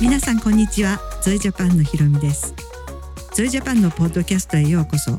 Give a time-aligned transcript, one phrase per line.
[0.00, 0.98] 皆さんこんにちは。
[1.22, 2.54] ゾイジャパンのひろみです。
[3.34, 5.18] ゾイジャパンのポッドキャストへようこそ。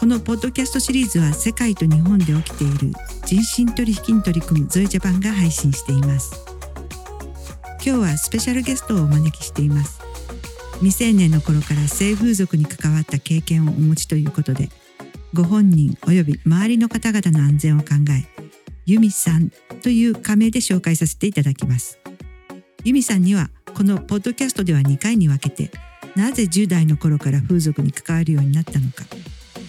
[0.00, 2.92] このポッドキャストシリーズは世界と日本で起きている
[3.24, 6.44] 人身取引に取り組むゾイジャパンが配信しています。
[7.84, 10.03] 今日はスペシャルゲストをお招きしています。
[10.84, 14.68] 未成年の頃から性風俗に関わった経験をお持ちということで
[15.32, 18.26] ご本人及び周りの方々の安全を考え
[18.84, 19.50] ユミさん
[19.82, 21.98] という仮名で紹介させていただきます。
[22.84, 25.70] ユミさんにはこのポッドキャストでは2回に分けて
[26.16, 29.04] なぜ10代の頃から風俗に関わるようになったのか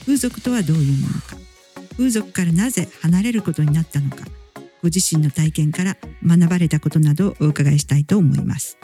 [0.01, 1.37] 風俗とはどういうものか
[1.95, 4.25] 風俗からなぜ離れることになったのか
[4.81, 5.95] ご自身の体験から
[6.27, 8.77] 学ばれたことなどをお伺いしたいと思います。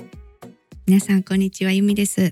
[0.88, 2.32] 皆さんこんにちはゆみです、え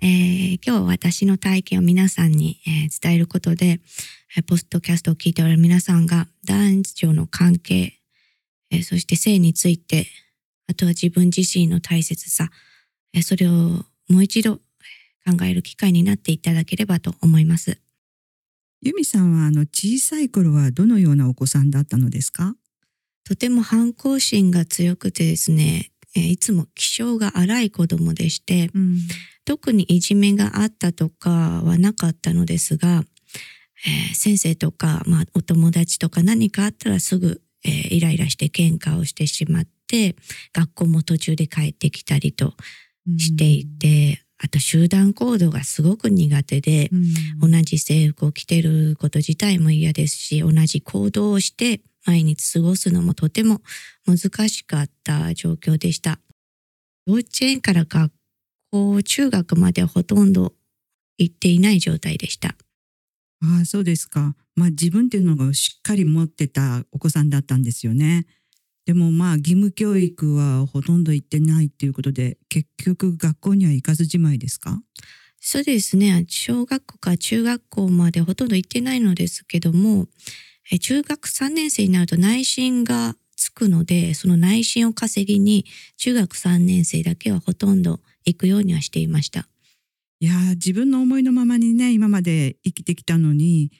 [0.00, 3.80] ー、今日私の体験を皆さんに、えー、伝えることで、
[4.36, 8.00] えー、ポストキャストを聞いておられる皆さんが男女の関係、
[8.70, 10.06] えー、そして性について
[10.68, 12.50] あとは自分自身の大切さ、
[13.22, 13.84] それをも
[14.18, 17.78] う一度考える機会になっていただければと思います。
[18.82, 22.54] 由美さんはあの小さい頃はどのようなお子さんだったのですか？
[23.24, 28.98] とても反抗心が強くてですね、いつも気性が荒い子供でして、うん、
[29.44, 33.04] 特にいじめがあったとかはなかったのですが、
[33.86, 40.16] えー、先生とか、まあ、お友達とか何かあったらすぐ、えー、イライラして喧嘩をしてしまっって
[40.52, 42.54] 学校も途中で帰ってきたりと
[43.18, 46.90] していて、あと集団行動がすごく苦手で、
[47.40, 53.60] 同じ制服を着てること自体も嫌ですし、同じ行動をして毎日過ごすのもとても
[54.06, 56.20] 難しかった状況でした。
[57.06, 58.12] 幼稚園から学
[58.70, 60.54] 校、中学まではほとんど
[61.18, 62.56] 行っていない状態でした。
[63.42, 64.34] ああ、そうですか。
[64.54, 68.26] まあ自分っていうのがしっかり持ってたお子さんだったんですよね。
[68.86, 74.80] でもまあ義務教育はほとんど行ってないっていうことで結局学校には行かずじまいですか？
[75.40, 80.06] そうですね小学校か中学校までほとんど行ってないのですけども
[80.80, 85.64] 中学3年生になると内心がつくのでその内心を稼ぎに
[85.96, 89.46] 中学3年生だけはほとんど行くようにはしていました
[90.20, 93.70] いや自分の思いのままにね今まで生きてきたのに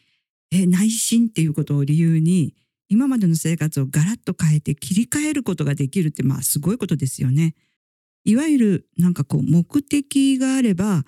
[0.52, 2.54] え内心っていうことを理由に
[2.88, 7.54] 今までの生活をガラッと変えて切り替えることができるってまあすごいことですよね。
[8.24, 11.04] いわゆるなんかこう目的があれば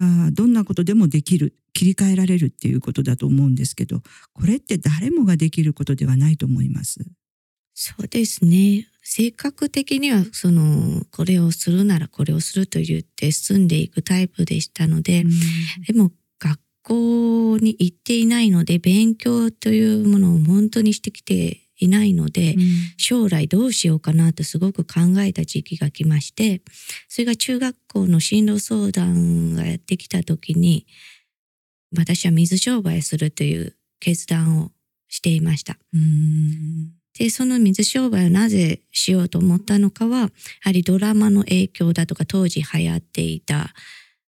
[0.00, 4.00] あどんなことでもできる切り替えられるっていうことだと思うんですけど
[4.32, 7.00] これって誰もができることではないと思います。
[7.74, 8.88] そうですね。
[9.02, 15.30] 性格的にはそのこれをするならこれをすると言って進んでいくタイプでしたので、うん、
[15.86, 16.10] でも
[16.86, 22.62] 校に行っていないので勉強というものを本当にしてきていないので、うん、
[22.96, 26.62] 将来どうしようかなとすごく考えた時期が来まして
[27.08, 30.86] それが中学校の進路相談がやってきた時に
[31.96, 34.70] 私は水商売するという決断を
[35.08, 35.76] していました。
[37.18, 40.30] でその水商売をなぜしようと思ったのかはや
[40.60, 43.72] はりドラマの影響だとか当時流行っていた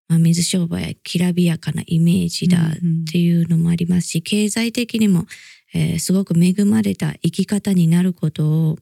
[0.08, 5.26] まあ、水商売はきらびやかなイメージだっていうのもありますし、経済的にも、
[5.74, 8.76] えー、すごく恵まれた生き方になることを、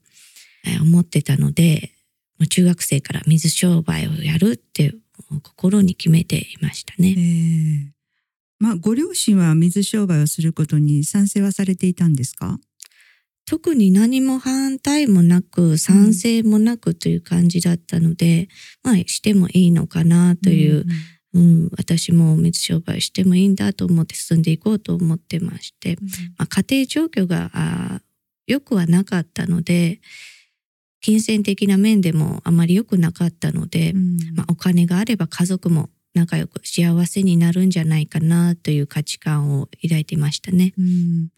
[0.64, 1.90] えー、思ってたので、
[2.48, 4.94] 中学生から水商売をやるって
[5.42, 7.95] 心に決めていましたね。
[8.60, 12.58] えー、まあ、ご両親は水商売をすることに賛成はされていたんですか？
[13.48, 18.48] 特に何も反対もなく賛成もなくという感じだったので、
[18.84, 20.84] うん、まあしてもいいのかなという、
[21.34, 26.08] うんうん、私も水商売してもいいんだと思って進んでいこうと思ってまして、うん、
[26.38, 28.00] まあ、家庭状況があ
[28.46, 30.00] 良くはなかったので
[31.00, 40.72] 金銭的な面でもあまり良くなかったので、うん、まあ、お金があれば家族も仲良く幸せになるんじゃないかなという価値観を抱いていましたね。
[40.76, 41.28] うん。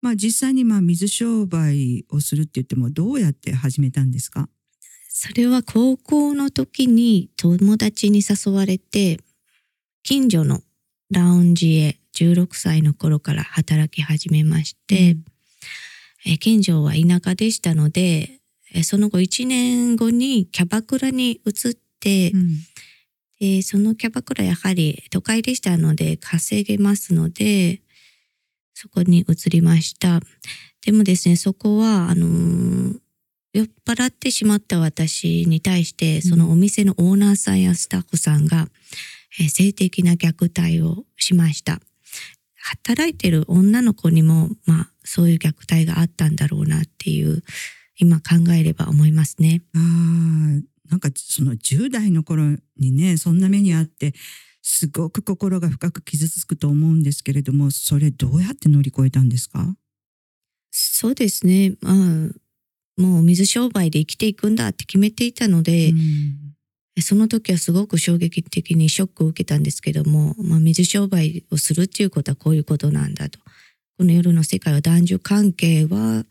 [0.00, 4.48] まあ、実際にまあ水商売をするって言ってもどうやって始めたんですか？
[5.08, 9.18] それは高校の時に友達に誘われて
[10.04, 10.62] 近所の
[11.10, 15.16] ラウンジへ16歳の頃から働き始めまして、
[16.26, 18.40] うん、近所は田舎でしたので
[18.84, 22.50] その後1年後にキャバクラに移って、うん、
[23.40, 27.80] でそのキャバクラやはり都会でしたので稼げますので
[28.74, 30.20] そこに移りました。
[30.84, 32.98] でもですねそこはあのー、
[33.52, 38.68] 酔っ払ってしまった私に対してそのお店のオーナーさんやスタッフさんが、
[39.48, 41.80] 性的な虐待をしました。
[42.56, 47.42] 働いてる女の子にも、まあ、そういう虐待があったんだろうなっていう、
[47.96, 49.62] 今考えれば思いますね。
[49.74, 54.14] ああ、なんかその10代の頃にね、そんな目にあって、
[54.62, 59.74] すごく心が深く傷つくと思うんですけれども、それどうやって乗り越えたんですか？
[60.70, 61.74] そうですね。
[61.80, 61.94] まあ、
[63.00, 65.92] もう水商売で生きていくんだって決めていたので、
[67.00, 73.38] その時はすごく衝撃的にショックを受けたんですけども、まあ、水商売をするっていうことはこういうことなんだと。
[73.96, 76.24] この夜の世界は男女関係は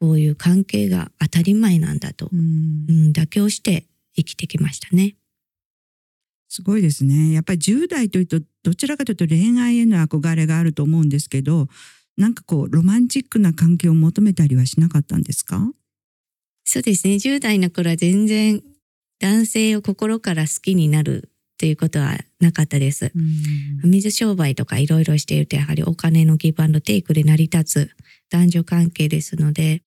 [0.00, 3.84] こういう関係が当たり前なんだと、うん、うん、妥協して
[4.16, 5.16] 生きてきましたね。
[6.48, 7.32] すごいですね。
[7.32, 11.68] やっぱり10代というとどちらかというと恋愛への憧れがあると思うんですけど、
[12.16, 15.70] なんかこうロマンチックな関係を求めたりはしなかったんですか？
[16.64, 17.14] そうですね。
[17.14, 18.62] 10代の頃は全然
[19.20, 23.12] 男性を心から好きになるということはなかったです。
[23.84, 27.90] 水商売とかいろいろしているとやはりお金のギブアンドテイクで成り立つ
[28.30, 29.82] 男女関係ですので、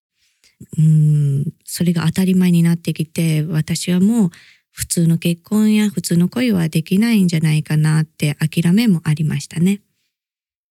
[0.77, 4.29] うんそれが当たり前になってきて私はもう
[4.71, 9.81] 普通の結婚や普通の恋はできないんじゃないかなって諦めもありましたね。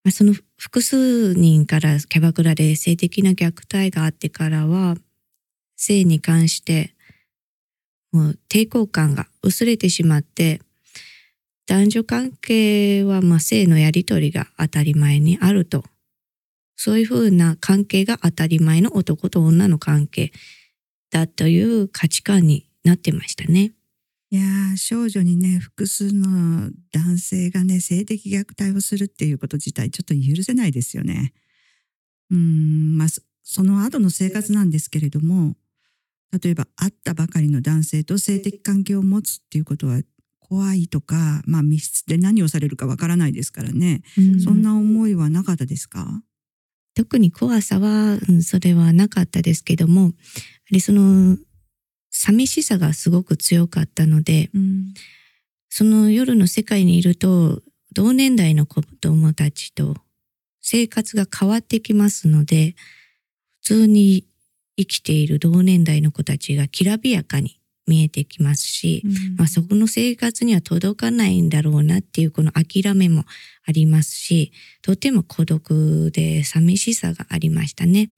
[0.03, 4.95] まあ、その複数人からキャバクラで性的な虐待があってからは
[5.77, 6.93] 性に関して
[8.11, 10.61] もう抵抗感が薄れてしまって
[11.65, 15.85] 男女関係はまあ性のやりとりが当たり前にあると
[16.75, 20.31] そういうふうな関係が当たり前の男と女の関係
[21.11, 23.73] だという価値観になってましたね。
[24.31, 31.33] いや少女にね複数の男性がね性的虐待をするっていうこと自体ちょっと許せないですよね。
[32.31, 33.07] うんまあ
[33.43, 35.55] その後の生活なんですけれども
[36.41, 40.01] 例えば会ったばかりの男性と性的関係を持つっていうことは
[40.39, 46.23] 怖いとか、まあ、密室で何をされるかわからないですからね、ん、そんな思いはなかったですか？
[46.95, 50.13] 特に怖さは、うん、それはなかったですけども、
[50.79, 51.37] その
[52.11, 54.93] 寂しさがすごく強かったので、うん、
[55.69, 57.61] その夜の世界にいると
[57.93, 59.95] 同年代の子供たちと
[60.61, 62.75] 生活が変わってきますので、
[63.61, 64.25] 普通に
[64.77, 73.25] 生きている同年代の子たちがきらびやかに見えてきますし、うん、まあ、そこの生活には届かないんだろうなっていうこの諦めも
[73.65, 74.51] ありますし、
[74.81, 78.09] とても孤独で寂しさがありましたね。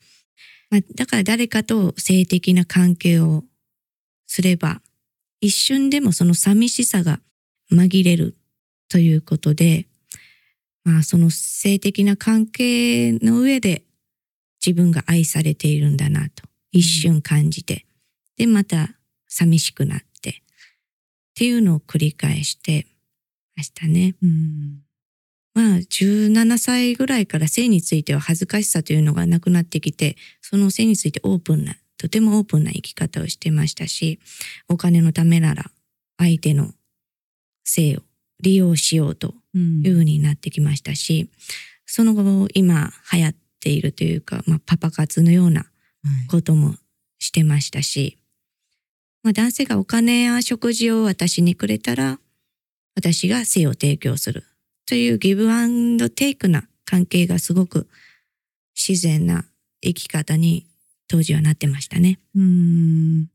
[0.69, 3.43] まあ、だから誰かと性的な関係を
[4.27, 4.81] すれば、
[5.41, 7.19] 一瞬でもその寂しさが
[7.71, 8.35] 紛れる
[8.89, 9.87] ということで、
[10.83, 13.83] まあ、その性的な関係の上で
[14.65, 17.85] 自分が愛されているんだなと一瞬感じて、
[18.37, 18.89] で、また
[19.35, 20.33] 寂しくなって、っ
[21.35, 22.87] ていうのを繰り返して
[23.57, 24.15] ましたね。
[24.23, 24.79] うん、
[25.53, 34.19] まあ、17歳ぐらいから性については恥ずかしさというのがなくなってきて、その性についてオープンな、とてもオープンな生き方をしてましたし、
[34.69, 35.65] お金のためなら
[36.17, 36.71] 相手の
[37.65, 38.03] 性を
[38.39, 41.29] 利用しようというふうになってきましたし、うん、
[41.85, 45.65] その後今流行っているというか、まあ、パパ活のような
[46.29, 46.75] ことも
[47.19, 48.17] してましたし、
[49.25, 52.19] まあ、男性がお金や食事を私にくれたら、
[52.95, 54.43] 私が性を提供する
[54.85, 57.87] というギブアンドテイクな関係がすごく
[58.75, 59.45] 自然な
[59.81, 60.67] 生き方に
[61.07, 62.19] 当時はなってましたね。
[62.35, 63.25] うん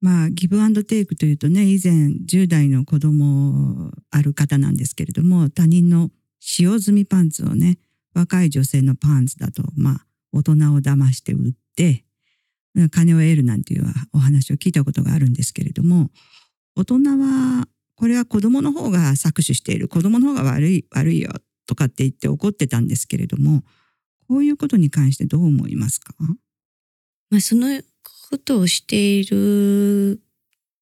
[0.00, 6.10] まあ、ギブアンドテイクというとね、以前10代の子供ある方なんですけれども、他人の
[6.40, 7.76] 使用済みパンツをね、
[8.14, 12.06] 若い女性のパンツだと、まあ、大人を騙して売って、
[12.90, 16.10] 金を得るなんていうお話を聞いたことがあるんですけれども、
[16.76, 21.30] 大人は、これは子供の方が搾取している、子供の方が悪い、悪いよ、
[21.66, 23.62] とかって言って怒ってたんですけれども、
[24.28, 26.14] こういうことに関してどう思いますか？
[27.30, 27.80] まあ、その
[28.30, 30.20] ことをしている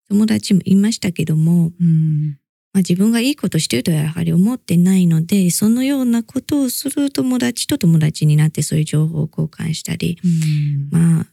[0.09, 2.39] 友達もいましたけども、うん、
[2.73, 11.27] まあ、自分がいいことしてるとはやはり思ってないので、そのようなことをする友達と友達になってそういう情報を交換したり、うん、まあ、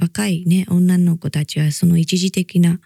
[0.00, 2.80] 若いね、女の子たちはその一時的な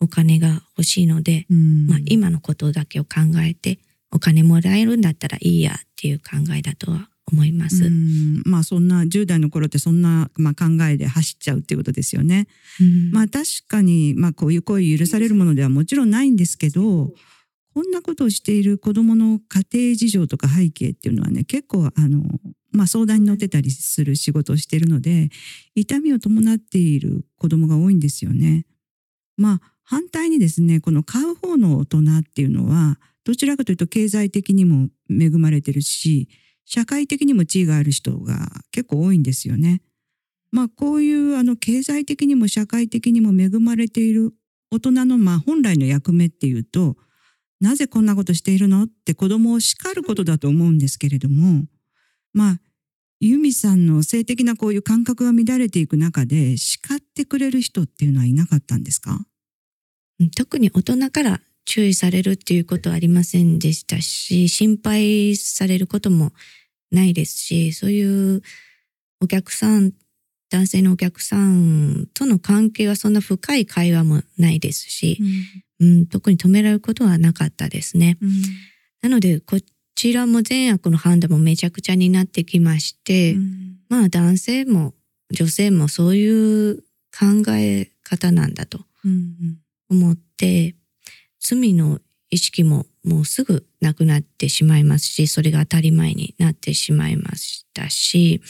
[0.00, 3.10] お金が欲しいので、うん、まあ今のことだけを考
[3.44, 3.78] えて、
[4.12, 7.90] お金もらえるんだったらいいやっていう考えだとは思います。
[8.44, 12.46] まあそんな10代の頃ってそんな、まあ、考えで走っちゃうっていうことですよね。
[13.12, 17.12] まあ確かに、まあこういう行為許されるものではもちろんないんですけど、
[17.74, 22.22] こんなことをしている子どもの家庭事情とか背景っていうのはね結構あの
[22.72, 25.28] まあ、相談に乗ってたりする仕事をしているので
[25.74, 28.66] 痛みを伴っている子どもが多いんですよね。
[29.36, 36.28] まあ反対にですねこの買う方の大人っていうのはどちらかというと経済的にも恵まれてるし
[36.64, 39.82] 社会的にも地位がある人が結構多いんですよね。
[40.50, 44.32] まあこういうあの経済的にも社会的にも恵まれている
[44.70, 46.96] 大人のまあ本来の役目っていうと
[47.60, 51.64] なぜこんなことしているのって子供を叱ることだと思うんですけれども
[52.32, 52.60] まあ
[53.20, 59.20] 由美さんの性的なこういう感覚が乱れていく中で叱ってくれる人っていうのはいなかったんですか？
[60.36, 66.32] 特に大人から注意されるっていうことはありませんでしたし、心配されることも
[66.90, 68.42] ないですし、そういう
[69.20, 69.92] お客さん、
[70.50, 75.18] 男性のお客さんとの関係はそんな深い会話もないですし、
[75.80, 78.18] うん、うん、特に止められることはなかったですね。
[78.20, 78.30] うん、
[79.00, 79.58] なので、こ
[79.94, 84.94] ちらも善悪の判断もめちゃくちゃになってきまして、うん、まあ男性も
[85.30, 86.82] 女性もそういう
[87.18, 88.80] 考え方なんだと
[89.90, 90.74] 思って、
[91.40, 98.40] 罪の意識ももうすぐなくなってしまいますし、それが当たり前になってしまいましたし、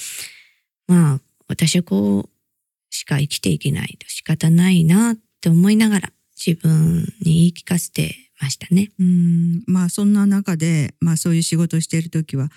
[0.87, 6.13] まあ、私はこうしか生きていけないと仕方ないなって思いながら
[6.45, 8.91] 自分に言い聞かせてましたね。
[8.99, 12.49] うんまあそんな中で、まあそういう仕事をしている時は、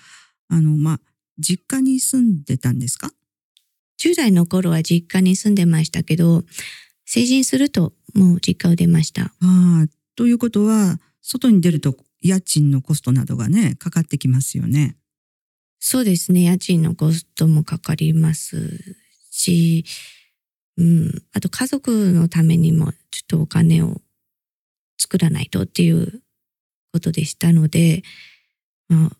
[0.48, 1.00] あのまあ
[1.38, 3.12] 実家に住んでたんですか
[4.00, 6.42] ?10 代の頃は実家に住んでましたけど、
[7.04, 9.26] 成人するともう実家を出ました。
[9.26, 14.96] ああ、ということは、外に出ると家賃のコストなどがね、かかってきますよね。
[15.78, 16.42] そうですね。
[16.42, 18.96] 家賃のコストもかかります
[19.30, 19.84] し、
[20.78, 24.00] うん、あと家族のためにもちょっとお金を
[24.98, 26.22] 作らないとっていう
[26.92, 28.02] ことでしたので、
[28.88, 29.10] まあ、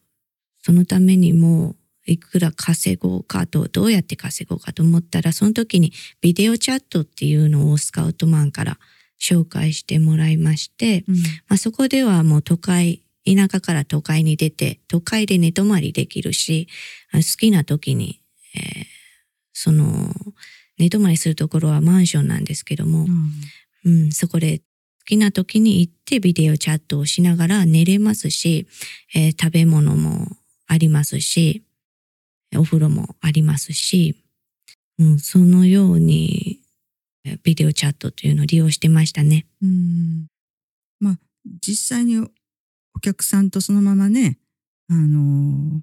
[0.62, 8.78] そのためにもいくら稼ごうかと、どうやって稼ごうかと思ったら、その時にビデオチャットっていうのをスカウトマンから
[9.20, 16.68] 紹介してもらいまして、うん、まあ、そこではもう都会、田舎から都会に出て、都会で寝泊まりできるし、
[17.12, 18.20] 好きな時に、
[18.54, 18.84] えー、
[19.52, 20.14] その、
[20.78, 23.06] 寝泊まりするところはマンションなんですけども、
[23.84, 24.64] うん、うん、そこで好
[25.06, 28.66] きな時に行ってビデオチャットをしながら寝れますし、
[29.14, 30.28] えー、食べ物も
[30.66, 31.62] ありますし、
[32.54, 34.16] お風呂もありますし、
[34.98, 36.60] うん、そのように
[37.42, 39.46] ビデオチャットというのを利用してましたね。
[39.62, 40.26] うん
[41.00, 41.18] まあ
[41.60, 44.38] 実際にお客さんとそのままね、
[44.90, 45.82] あの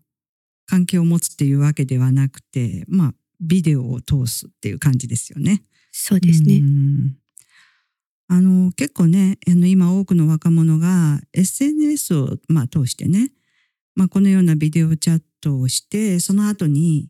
[0.65, 5.63] 関係を持つっていうわけではなくて、まあビデオを通すっていう感じですよね。
[5.91, 6.61] そうですね。
[8.27, 13.31] あの結構ねあの今多くの若者が SNS を、まあ、通してね、
[13.95, 17.09] まあ、このようなビデオチャットをしてその後に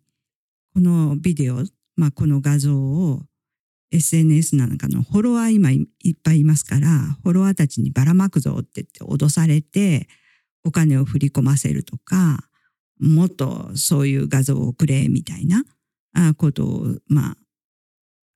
[0.74, 1.64] このビデオ、
[1.96, 3.22] まあ、この画像を
[3.94, 6.88] SNS なんかのフォロワー今いっぱいいますから、
[7.22, 10.08] フォロワーたちにばらまくぞって言って脅されて、
[10.66, 12.40] お金を振り込ませるとか、
[13.00, 15.64] もっとそういう画像をくれみたいな
[16.38, 17.38] ことを、まあ、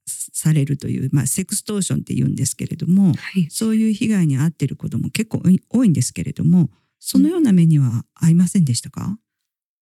[0.07, 9.17] されるという、まあ、セクストーションって言うんですけれども、はい、そういう被害に遭っていることも結構多いんですけれども、そのような目には合いませんでしたか、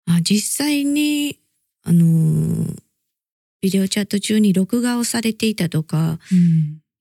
[0.08, 1.40] うん、あ実際に、
[1.84, 2.76] あのー、
[3.62, 6.20] ビデオチャット中に録画をされていたとか、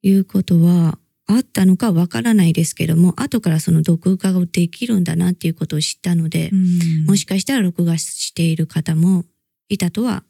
[0.02, 6.50] いうことはあったのかわからないですけども、後からその録画をできるんだなっていうことを知ったので、
[7.06, 9.24] もしかしたら録画している方も
[9.68, 10.24] いたとは、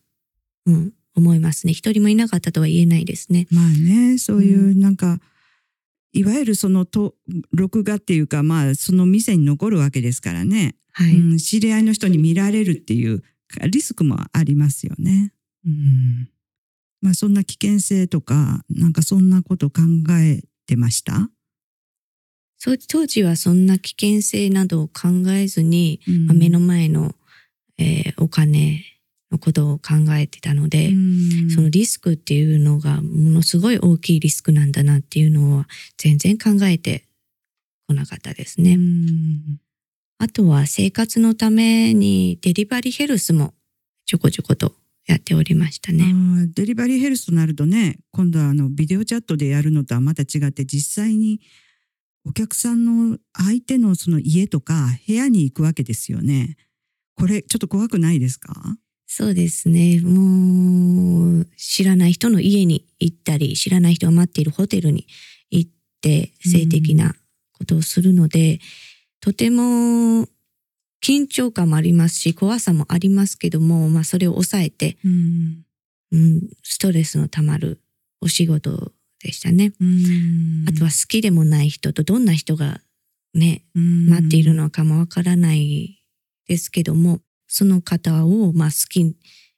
[0.66, 1.72] うん、思いますね。
[1.72, 3.46] 一人もいなかったとは言えないですね。
[3.50, 7.14] まあね、そういうなんか、うん、いわゆるそのと
[7.52, 13.22] 録画っていうか、まあその店に残るわけですからね、はい、うん、知り合いの人に見られるっていう
[13.70, 15.32] リスクもありますよね。
[15.64, 16.28] うん、
[17.00, 19.82] まあそんな危険性とか、なんかそんなこと考
[20.18, 21.28] えてました？
[22.88, 27.16] 当時はそんな危険性などを考えずに、うん、まあ、目の前の、
[27.76, 28.84] えー、お金
[29.32, 37.08] のことを考えてたので、うん、そのリスクっていうのがものすごい大きいリスクなんだなっていうのは全然考えて
[37.88, 38.74] こなかったですね。
[38.74, 39.60] うん、
[40.18, 43.54] あとは生活のためにデリバリーヘルスも
[44.04, 44.74] ちょこちょこと
[45.06, 46.04] やっておりましたね。
[46.54, 51.40] デリバリーヘルスとなるとね、今度はあのビデオチャットでやるのとはまた違って実際に
[52.24, 56.56] お客さんの相手のその家とか部屋に行くわけですよね。
[57.16, 58.54] これちょっと怖くないですか？
[59.06, 60.00] そうですね。
[60.00, 65.06] もう知らない人の家に行ったり、知らない人が待っているホテルに
[65.50, 67.14] 行って性的な
[67.52, 68.60] ことをするので、
[69.20, 70.26] とても
[71.02, 75.64] 緊張感もありますし、怖さもありますけども、まあそれを抑えて、うん、
[76.12, 77.80] うん、ストレスのたまる
[78.20, 78.92] お仕事
[79.22, 79.72] でしたね。
[80.68, 82.80] あとは好きでもない人とどんな人が
[83.34, 86.04] ね、待っているのかもわからない
[86.46, 87.20] ですけども、
[87.54, 89.14] その方を、まあ、好き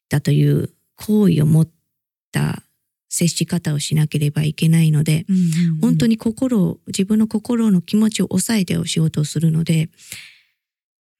[0.08, 1.68] だという好意を持っ
[2.32, 2.64] た
[3.08, 9.90] 接し方をしなければいけないので、うんうんうん本当に心を、自分の心の気持ちを抑えてお仕事をするので、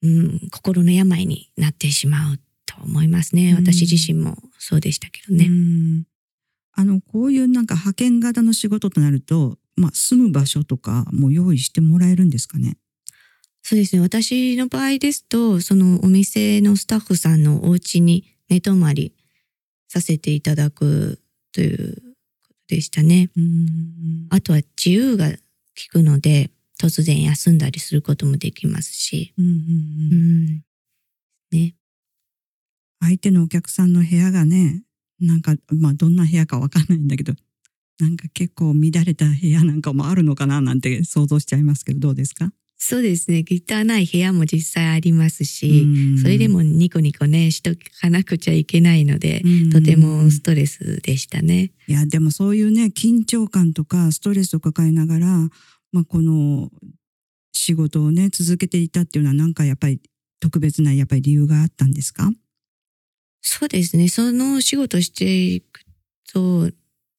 [0.01, 3.51] うん、心の病になってしまうと思いますね。
[3.51, 5.45] うん私自身もそうでしたけどね。
[5.45, 6.03] うん
[6.73, 12.75] あのこういうなんか派遣型の仕事となると、まあ、住む場所とかも用意してもらえるんですかね？
[13.67, 14.01] そうですね。
[14.03, 19.11] 私の場合ですと、そのお店のスタッフさんのお家に寝泊まり
[19.87, 21.19] させていただく
[21.51, 21.95] という
[22.47, 23.31] ことでしたね。
[23.35, 25.37] うんあとは自由が利
[25.91, 29.33] くので、突然休んだりすることもできますし。
[29.35, 29.55] うんうんう
[30.11, 30.63] うんん。
[31.51, 31.75] ね。
[33.01, 34.83] 相手のお客さんの部屋がね
[35.19, 37.33] なんかまあどんな部屋かわかんないんだけど
[37.99, 42.51] なんか結構乱れた部屋なんかもあるのかななんて想像しちゃいますけどどうですか？
[42.87, 43.43] そうですね。
[43.49, 45.87] 汚い部屋も実際ありますし、
[46.21, 51.71] それでもニコニコね、しとかなくちゃいけないので、とてもストレスでしたね。
[51.87, 55.25] いやでもそういうね緊張感とかストレスを抱えながら、
[55.93, 56.69] まあ、この
[57.53, 59.99] 仕事をね続けていたっていうのはなんかやっぱり
[60.39, 62.29] 特別なやっぱり理由があったんですか？
[63.41, 64.09] そうですね。
[64.09, 65.81] その仕事をしていく
[66.31, 66.69] と、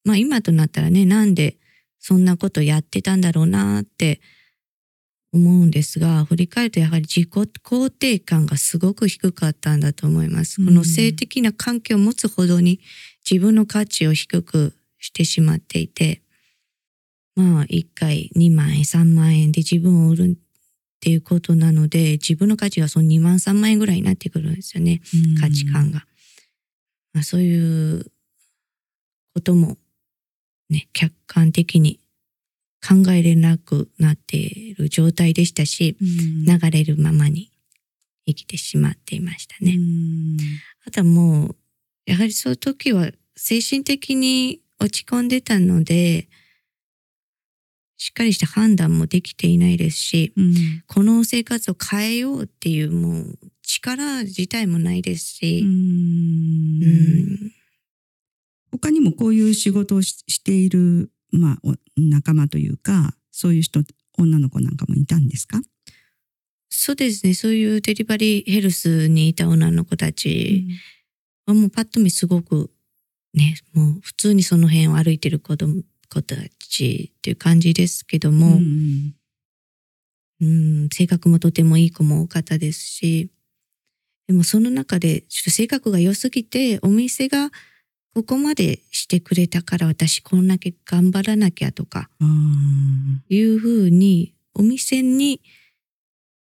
[0.05, 1.57] まあ今となったらね、なんで
[1.99, 4.21] そんなことやってたんだろうなって
[5.37, 10.61] 思うんですが、振り返るとやはり自己肯定感がすごく低かったんだと思います。
[10.61, 12.81] うんこの性的な関係を持つほどに
[13.29, 16.21] 自分の価値を低くしてしまっていて、
[17.35, 25.01] まあ1回2万円、3万円で自分を売るっていうことなので、自分の価値がその2万3万円ぐらいになってくるんですよね。
[25.39, 26.05] 価値観が。
[27.13, 28.11] まあ、そういう
[29.33, 29.77] ことも
[30.69, 31.99] ね、客観的に
[32.85, 36.45] 考えれなくなっている状態でしたし、うん。
[36.45, 37.51] 流れるままに
[38.25, 39.75] 生きてしまっていましたね。
[39.75, 40.37] うん。
[40.85, 41.55] あとはもう、
[42.05, 46.29] やはりそういう時は精神的に落ち込んでたので、
[47.97, 50.83] しっかりした判断もできていないですし、うん。
[50.85, 56.83] この生活を変えようっていうもう力自体もないですし、うん。
[56.83, 57.51] うん。
[58.71, 63.81] 他にもこういう仕事をししている、まあ、お仲間というかそういう人
[64.17, 65.61] 女の子なんかもいたんですか、
[66.69, 67.33] そうですね。
[67.33, 70.65] そういうデリバリーヘルスにいた女の子たち
[71.45, 72.69] はもうパッと見すごく
[73.33, 79.15] ね、もう普通にその辺を歩いてる子供子たちっていう感じですけどうんも、うん
[80.41, 83.29] うん、性格もとてもいい子も多かったですし、
[84.27, 87.51] でもその中でちょっと性格が良すぎて、お店が
[88.17, 92.09] ここまでしてくれたから私こんだけ頑張らなきゃとか
[93.29, 95.39] いうふうに、お店に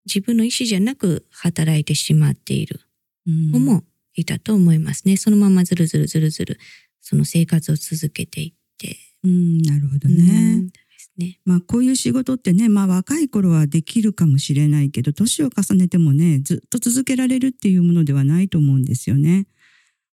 [0.05, 2.81] 自分の意思じゃなく働いてしまっている
[3.27, 5.17] うん子もいたと思いますね。
[5.17, 6.59] そのままずるずるずるずる、
[7.01, 8.99] その生活を続けていって。
[9.25, 10.67] うんなるほどうね
[11.17, 11.41] ね。
[11.47, 19.47] まあこういう仕事ってね、まあ若い頃はできるかもしれないけど、年を重ねてもね、ずっと続けられるっていうものではないと思うんですよね。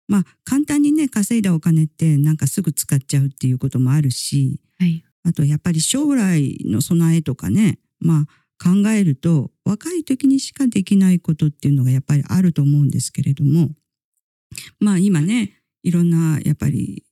[0.10, 5.04] まあ簡単にね、稼いだお金ってなんかすぐ使っちゃうっていうこともあるし、はい。
[5.24, 8.26] あとやっぱり将来の備えとかね、まあ
[8.62, 13.70] 考えると若い時にしかできないことっていうのがやっぱりあると思うんですけれども、
[14.80, 17.04] まあ今ね、いろんなやっぱり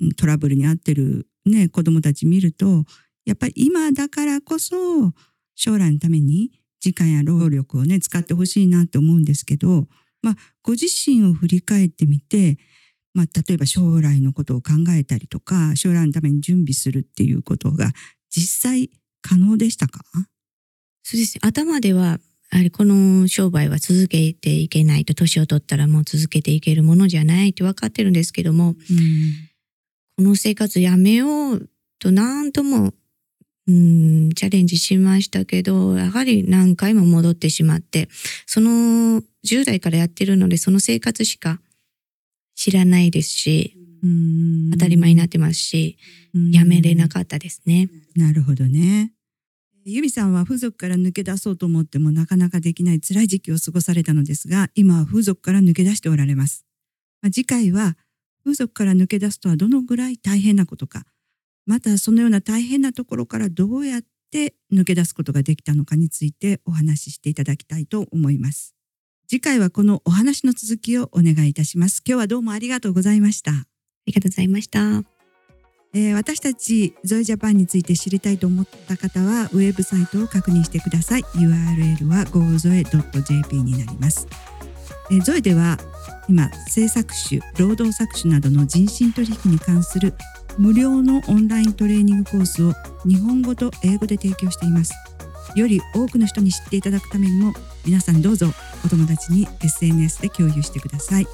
[0.00, 2.84] うんトラブルに遭ってるね、子供たち見ると、
[3.26, 4.76] やっぱり今だからこそ
[5.56, 9.88] 将来のために時間や労力をね、使ってほしいなって思うんですけど、
[10.24, 12.58] まあご自身を振り返ってみて、
[13.12, 17.92] まあ例えば将来のことを考えたりとか、将来のために準備するっていうことが
[18.30, 18.90] 実際
[19.22, 20.02] 可能でしたか？
[21.02, 21.40] そうですね。
[21.42, 22.18] 頭では、
[22.50, 28.74] やはりこの商売は続けていけないと、年を取ったらもう続けていけるものじゃないって分かってるんですけども、
[30.16, 32.94] この生活やめようと何度も、
[33.66, 38.08] うん、チャレンジしましたけど、やはり何回も戻ってしまって、
[38.46, 41.60] その10代からやってるので、その生活しか
[42.54, 45.96] 知らないですし、うん当たり前になってますし、
[46.52, 47.88] やめれなかったですね。
[48.16, 49.12] なるほどね。
[49.86, 56.66] 由美さんは風俗から抜け出そうと思ってもなかなかできない辛い時期を過ごされたのですが、今は風俗から抜け出しておられます。
[57.22, 57.96] まあ次回は
[58.44, 61.04] 風俗から抜け出すとはどのぐらい大変なことか、
[61.66, 68.74] またそのような大変なところからどうやって抜け出すことができたのかについてお話ししていただきたいと思います。
[69.28, 72.02] 次回はこのお話の続きをお願いいたします。
[72.06, 73.52] 今日はどうもありがとうございました。
[73.52, 73.66] あ
[74.06, 75.14] りがとうございました。
[75.94, 84.26] えー私たちゾイジャパンについて知りたいと思った方はウェブサイトを確認してください URL は gozoe.jp になります
[85.12, 85.78] えゾエでは
[86.28, 90.14] 今制作種労働搾取などの人身取引に関する
[90.58, 92.72] 無料のオンライントレーニングコースを
[93.04, 94.92] 日本語と英語で提供しています。
[95.54, 97.52] より多くの人に知っていただくためにも
[97.86, 98.46] 皆さんどうぞ
[98.84, 101.26] お友達に SNS で共有してください。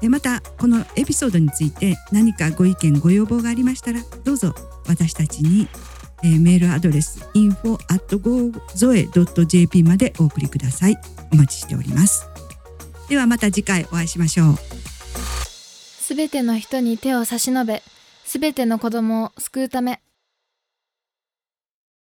[0.00, 4.54] でまたこのエピソードについて何かご意見ご要望がありましたらどうぞ
[4.86, 5.66] 私たちに
[6.22, 10.98] メールアドレス info.gozoe.jp までお送りください。
[11.32, 12.28] お待ちしております。
[13.08, 14.56] ではまた次回お会いしましょう。
[15.46, 17.82] すべての人に手を差し伸べ
[18.34, 20.00] すべての子供を救うため